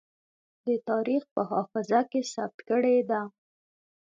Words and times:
د 0.65 0.67
تاريخ 0.89 1.23
په 1.33 1.41
حافظه 1.51 1.99
کې 2.11 2.21
ثبت 2.33 2.57
کړې 2.69 2.97
ده. 3.09 3.21